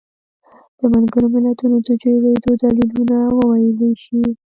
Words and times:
د 0.77 0.79
ملګرو 0.93 1.27
ملتونو 1.35 1.77
د 1.87 1.89
جوړېدو 2.01 2.51
دلیلونه 2.61 3.17
وویلی 3.37 3.91
شي. 4.03 4.21